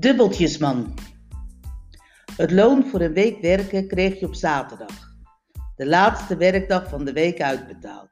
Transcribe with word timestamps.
Dubbeltjesman. 0.00 0.94
Het 2.36 2.50
loon 2.50 2.86
voor 2.86 3.00
een 3.00 3.12
week 3.12 3.40
werken 3.40 3.88
kreeg 3.88 4.20
je 4.20 4.26
op 4.26 4.34
zaterdag, 4.34 5.14
de 5.76 5.86
laatste 5.86 6.36
werkdag 6.36 6.88
van 6.88 7.04
de 7.04 7.12
week 7.12 7.40
uitbetaald. 7.40 8.08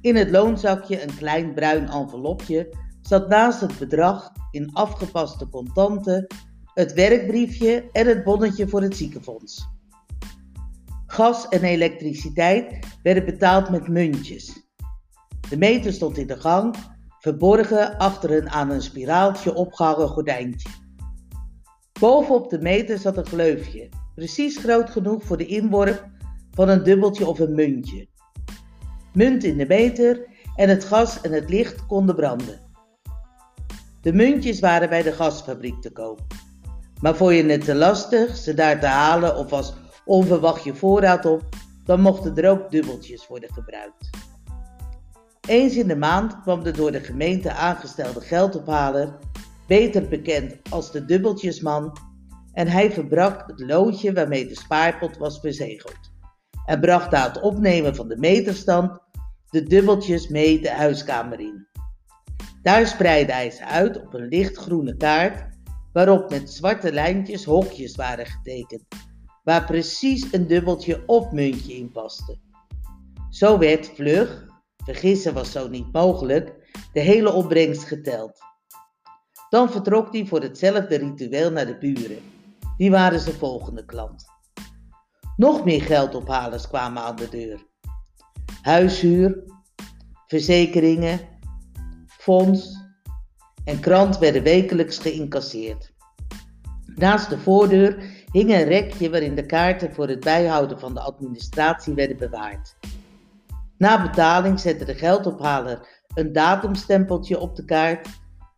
In 0.00 0.16
het 0.16 0.30
loonzakje 0.30 1.02
een 1.02 1.16
klein 1.16 1.54
bruin 1.54 1.88
envelopje 1.88 2.74
zat 3.02 3.28
naast 3.28 3.60
het 3.60 3.78
bedrag 3.78 4.32
in 4.50 4.72
afgepaste 4.72 5.48
contanten 5.48 6.26
het 6.74 6.92
werkbriefje 6.92 7.88
en 7.92 8.06
het 8.06 8.24
bonnetje 8.24 8.68
voor 8.68 8.82
het 8.82 8.96
ziekenfonds. 8.96 9.68
Gas 11.06 11.48
en 11.48 11.62
elektriciteit 11.62 12.78
werden 13.02 13.24
betaald 13.24 13.70
met 13.70 13.88
muntjes. 13.88 14.68
De 15.48 15.56
meter 15.56 15.92
stond 15.92 16.18
in 16.18 16.26
de 16.26 16.40
gang 16.40 16.76
verborgen 17.18 17.98
achter 17.98 18.30
een 18.30 18.50
aan 18.50 18.70
een 18.70 18.82
spiraaltje 18.82 19.54
opgehangen 19.54 20.08
gordijntje. 20.08 20.77
Bovenop 21.98 22.50
de 22.50 22.58
meter 22.58 22.98
zat 22.98 23.16
een 23.16 23.26
gleufje, 23.26 23.88
precies 24.14 24.56
groot 24.56 24.90
genoeg 24.90 25.24
voor 25.24 25.36
de 25.36 25.46
inworp 25.46 26.06
van 26.50 26.68
een 26.68 26.82
dubbeltje 26.82 27.26
of 27.26 27.38
een 27.38 27.54
muntje. 27.54 28.08
Munt 29.12 29.44
in 29.44 29.56
de 29.56 29.66
meter 29.66 30.26
en 30.56 30.68
het 30.68 30.84
gas 30.84 31.20
en 31.20 31.32
het 31.32 31.50
licht 31.50 31.86
konden 31.86 32.14
branden. 32.14 32.60
De 34.02 34.12
muntjes 34.12 34.60
waren 34.60 34.88
bij 34.88 35.02
de 35.02 35.12
gasfabriek 35.12 35.80
te 35.82 35.92
koop. 35.92 36.20
Maar 37.00 37.16
vond 37.16 37.34
je 37.34 37.44
het 37.44 37.64
te 37.64 37.74
lastig 37.74 38.36
ze 38.36 38.54
daar 38.54 38.80
te 38.80 38.86
halen 38.86 39.36
of 39.36 39.52
als 39.52 39.74
onverwacht 40.04 40.64
je 40.64 40.74
voorraad 40.74 41.24
op, 41.24 41.42
dan 41.84 42.00
mochten 42.00 42.36
er 42.36 42.50
ook 42.50 42.70
dubbeltjes 42.70 43.26
worden 43.26 43.52
gebruikt. 43.52 44.10
Eens 45.48 45.76
in 45.76 45.88
de 45.88 45.96
maand 45.96 46.40
kwam 46.40 46.62
de 46.62 46.70
door 46.70 46.92
de 46.92 47.00
gemeente 47.00 47.52
aangestelde 47.52 48.20
geldophaler, 48.20 49.18
beter 49.68 50.08
bekend 50.08 50.70
als 50.70 50.92
de 50.92 51.04
dubbeltjesman, 51.04 51.96
en 52.52 52.68
hij 52.68 52.92
verbrak 52.92 53.44
het 53.46 53.60
loodje 53.60 54.12
waarmee 54.12 54.46
de 54.46 54.54
spaarpot 54.54 55.16
was 55.16 55.40
verzegeld. 55.40 55.98
En 56.66 56.80
bracht 56.80 57.10
na 57.10 57.26
het 57.26 57.40
opnemen 57.40 57.94
van 57.94 58.08
de 58.08 58.16
meterstand 58.16 59.00
de 59.50 59.62
dubbeltjes 59.62 60.28
mee 60.28 60.60
de 60.60 60.70
huiskamer 60.70 61.40
in. 61.40 61.66
Daar 62.62 62.86
spreidde 62.86 63.32
hij 63.32 63.50
ze 63.50 63.64
uit 63.64 64.02
op 64.02 64.14
een 64.14 64.28
lichtgroene 64.28 64.96
kaart, 64.96 65.56
waarop 65.92 66.30
met 66.30 66.50
zwarte 66.50 66.92
lijntjes 66.92 67.44
hokjes 67.44 67.96
waren 67.96 68.26
getekend, 68.26 68.84
waar 69.44 69.64
precies 69.64 70.32
een 70.32 70.46
dubbeltje 70.46 71.02
of 71.06 71.32
muntje 71.32 71.74
in 71.74 71.92
paste. 71.92 72.38
Zo 73.30 73.58
werd 73.58 73.90
vlug, 73.94 74.46
vergissen 74.84 75.34
was 75.34 75.52
zo 75.52 75.68
niet 75.68 75.92
mogelijk, 75.92 76.54
de 76.92 77.00
hele 77.00 77.32
opbrengst 77.32 77.84
geteld. 77.84 78.47
Dan 79.48 79.70
vertrok 79.70 80.12
hij 80.12 80.26
voor 80.26 80.40
hetzelfde 80.40 80.96
ritueel 80.96 81.50
naar 81.50 81.66
de 81.66 81.78
buren. 81.78 82.18
Die 82.76 82.90
waren 82.90 83.20
zijn 83.20 83.34
volgende 83.34 83.84
klant. 83.84 84.24
Nog 85.36 85.64
meer 85.64 85.82
geldophalers 85.82 86.68
kwamen 86.68 87.02
aan 87.02 87.16
de 87.16 87.28
deur. 87.28 87.66
Huishuur, 88.62 89.44
verzekeringen, 90.26 91.20
fonds 92.06 92.86
en 93.64 93.80
krant 93.80 94.18
werden 94.18 94.42
wekelijks 94.42 94.98
geïncasseerd. 94.98 95.92
Naast 96.94 97.30
de 97.30 97.38
voordeur 97.38 98.02
hing 98.32 98.50
een 98.50 98.64
rekje 98.64 99.10
waarin 99.10 99.34
de 99.34 99.46
kaarten 99.46 99.94
voor 99.94 100.08
het 100.08 100.20
bijhouden 100.20 100.78
van 100.78 100.94
de 100.94 101.00
administratie 101.00 101.94
werden 101.94 102.16
bewaard. 102.16 102.76
Na 103.78 104.02
betaling 104.02 104.60
zette 104.60 104.84
de 104.84 104.94
geldophaler 104.94 106.04
een 106.14 106.32
datumstempeltje 106.32 107.38
op 107.38 107.56
de 107.56 107.64
kaart 107.64 108.08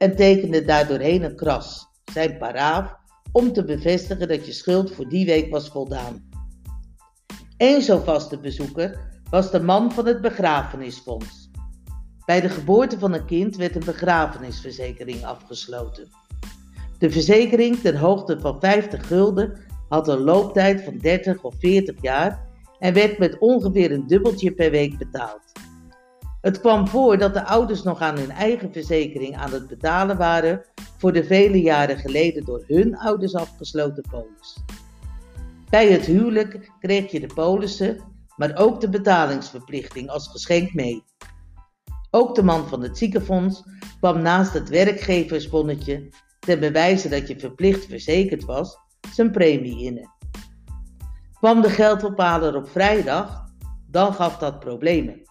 en 0.00 0.16
tekende 0.16 0.64
daardoorheen 0.64 1.22
een 1.22 1.36
kras, 1.36 1.86
zijn 2.12 2.38
paraaf, 2.38 2.94
om 3.32 3.52
te 3.52 3.64
bevestigen 3.64 4.28
dat 4.28 4.46
je 4.46 4.52
schuld 4.52 4.92
voor 4.92 5.08
die 5.08 5.26
week 5.26 5.50
was 5.50 5.68
voldaan. 5.68 6.28
Eén 7.56 7.82
zo 7.82 7.98
vaste 7.98 8.38
bezoeker 8.38 9.20
was 9.30 9.50
de 9.50 9.60
man 9.60 9.92
van 9.92 10.06
het 10.06 10.20
begrafenisfonds. 10.20 11.50
Bij 12.24 12.40
de 12.40 12.48
geboorte 12.48 12.98
van 12.98 13.12
een 13.12 13.26
kind 13.26 13.56
werd 13.56 13.74
een 13.74 13.84
begrafenisverzekering 13.84 15.24
afgesloten. 15.24 16.08
De 16.98 17.10
verzekering 17.10 17.80
ten 17.80 17.96
hoogte 17.96 18.40
van 18.40 18.60
50 18.60 19.06
gulden 19.06 19.66
had 19.88 20.08
een 20.08 20.20
looptijd 20.20 20.82
van 20.82 20.98
30 20.98 21.42
of 21.42 21.54
40 21.58 22.02
jaar 22.02 22.48
en 22.78 22.94
werd 22.94 23.18
met 23.18 23.38
ongeveer 23.38 23.92
een 23.92 24.06
dubbeltje 24.06 24.52
per 24.52 24.70
week 24.70 24.98
betaald. 24.98 25.52
Het 26.40 26.60
kwam 26.60 26.88
voor 26.88 27.18
dat 27.18 27.34
de 27.34 27.44
ouders 27.44 27.82
nog 27.82 28.00
aan 28.00 28.18
hun 28.18 28.30
eigen 28.30 28.72
verzekering 28.72 29.36
aan 29.36 29.52
het 29.52 29.66
betalen 29.66 30.16
waren 30.16 30.64
voor 30.98 31.12
de 31.12 31.24
vele 31.24 31.60
jaren 31.60 31.98
geleden 31.98 32.44
door 32.44 32.64
hun 32.66 32.96
ouders 32.96 33.34
afgesloten 33.34 34.04
polis. 34.10 34.58
Bij 35.70 35.92
het 35.92 36.04
huwelijk 36.04 36.72
kreeg 36.80 37.10
je 37.10 37.20
de 37.20 37.34
polissen, 37.34 38.00
maar 38.36 38.56
ook 38.56 38.80
de 38.80 38.88
betalingsverplichting 38.88 40.08
als 40.08 40.28
geschenk 40.28 40.74
mee. 40.74 41.04
Ook 42.10 42.34
de 42.34 42.42
man 42.42 42.68
van 42.68 42.82
het 42.82 42.98
ziekenfonds 42.98 43.62
kwam 43.98 44.22
naast 44.22 44.52
het 44.52 44.68
werkgeversbonnetje 44.68 46.08
ten 46.38 46.60
bewijze 46.60 47.08
dat 47.08 47.28
je 47.28 47.38
verplicht 47.38 47.86
verzekerd 47.86 48.44
was, 48.44 48.78
zijn 49.12 49.30
premie 49.30 49.84
in. 49.84 50.08
Kwam 51.32 51.60
de 51.60 51.70
geldophaler 51.70 52.56
op 52.56 52.68
vrijdag, 52.68 53.44
dan 53.86 54.14
gaf 54.14 54.38
dat 54.38 54.60
problemen. 54.60 55.29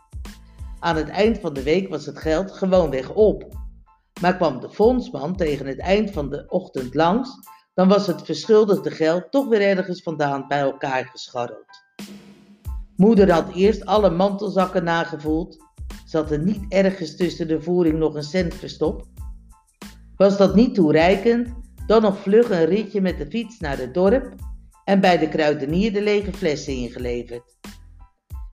Aan 0.80 0.96
het 0.96 1.10
eind 1.10 1.40
van 1.40 1.54
de 1.54 1.64
week 1.64 1.90
was 1.90 2.06
het 2.06 2.18
geld 2.18 2.52
gewoonweg 2.52 3.14
op. 3.14 3.58
Maar 4.22 4.36
kwam 4.36 4.60
de 4.60 4.70
fondsman 4.70 5.36
tegen 5.36 5.66
het 5.66 5.80
eind 5.80 6.12
van 6.12 6.30
de 6.30 6.46
ochtend 6.48 6.94
langs, 6.94 7.30
dan 7.74 7.88
was 7.88 8.08
het 8.08 8.22
verschuldigde 8.22 8.92
geld 8.92 9.32
toch 9.32 9.48
weer 9.48 9.62
ergens 9.62 10.02
vandaan 10.02 10.48
bij 10.48 10.60
elkaar 10.60 11.06
gescharreld. 11.06 11.84
Moeder 12.96 13.32
had 13.32 13.54
eerst 13.54 13.86
alle 13.86 14.10
mantelzakken 14.10 14.84
nagevoeld. 14.84 15.58
Zat 16.06 16.32
er 16.32 16.40
niet 16.40 16.66
ergens 16.70 17.16
tussen 17.16 17.48
de 17.48 17.62
voering 17.62 17.98
nog 17.98 18.16
een 18.16 18.24
cent 18.24 18.54
verstopt? 18.54 19.08
Was 20.16 20.38
dat 20.38 20.56
niet 20.56 20.76
toereikend, 20.76 21.50
dan 21.88 22.02
nog 22.02 22.18
vlug 22.18 22.50
een 22.50 22.66
ritje 22.66 23.02
met 23.02 23.18
de 23.18 23.26
fiets 23.30 23.60
naar 23.60 23.78
het 23.78 23.94
dorp 23.94 24.34
en 24.84 25.00
bij 25.00 25.18
de 25.18 25.30
kruidenier 25.30 25.94
de 25.94 26.02
lege 26.02 26.34
flessen 26.34 26.74
ingeleverd. 26.74 27.59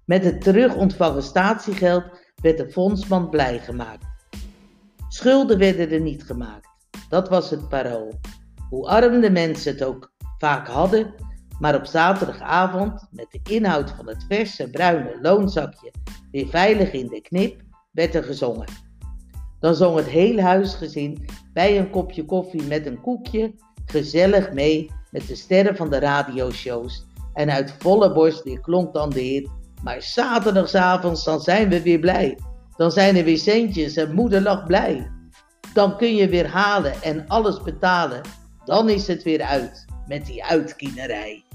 Met 0.06 0.24
het 0.24 0.40
terug 0.40 0.74
ontvangen 0.74 1.22
statiegeld 1.22 2.04
werd 2.42 2.58
de 2.58 2.70
fondsman 2.70 3.30
blij 3.30 3.58
gemaakt. 3.58 4.04
Schulden 5.08 5.58
werden 5.58 5.90
er 5.90 6.00
niet 6.00 6.24
gemaakt. 6.24 6.68
Dat 7.08 7.28
was 7.28 7.50
het 7.50 7.68
parool. 7.68 8.12
Hoe 8.70 8.88
arm 8.88 9.20
de 9.20 9.30
mensen 9.30 9.72
het 9.72 9.84
ook 9.84 10.12
vaak 10.38 10.68
hadden, 10.68 11.14
maar 11.58 11.74
op 11.74 11.86
zaterdagavond, 11.86 13.06
met 13.10 13.26
de 13.30 13.40
inhoud 13.50 13.90
van 13.90 14.08
het 14.08 14.24
verse 14.28 14.70
bruine 14.70 15.18
loonzakje 15.22 15.92
weer 16.30 16.48
veilig 16.48 16.92
in 16.92 17.08
de 17.08 17.20
knip, 17.20 17.60
werd 17.92 18.14
er 18.14 18.24
gezongen. 18.24 18.68
Dan 19.60 19.74
zong 19.74 19.96
het 19.96 20.06
hele 20.06 20.42
huisgezin 20.42 21.28
bij 21.52 21.78
een 21.78 21.90
kopje 21.90 22.24
koffie 22.24 22.62
met 22.62 22.86
een 22.86 23.00
koekje 23.00 23.54
gezellig 23.86 24.52
mee 24.52 24.90
met 25.10 25.26
de 25.26 25.34
sterren 25.34 25.76
van 25.76 25.90
de 25.90 25.98
radioshows. 25.98 27.06
En 27.32 27.50
uit 27.50 27.74
volle 27.78 28.12
borst 28.12 28.42
weer 28.42 28.60
klonk 28.60 28.94
dan 28.94 29.10
de 29.10 29.20
hit. 29.20 29.50
Maar 29.86 30.02
zaterdagavond 30.02 31.24
dan 31.24 31.40
zijn 31.40 31.68
we 31.68 31.82
weer 31.82 31.98
blij. 31.98 32.38
Dan 32.76 32.90
zijn 32.90 33.16
er 33.16 33.24
weer 33.24 33.38
centjes 33.38 33.96
en 33.96 34.14
moeder 34.14 34.42
lag 34.42 34.66
blij. 34.66 35.10
Dan 35.72 35.96
kun 35.96 36.16
je 36.16 36.28
weer 36.28 36.48
halen 36.48 37.02
en 37.02 37.24
alles 37.28 37.62
betalen. 37.62 38.20
Dan 38.64 38.88
is 38.88 39.06
het 39.06 39.22
weer 39.22 39.42
uit 39.42 39.84
met 40.06 40.26
die 40.26 40.44
uitkienerij. 40.44 41.45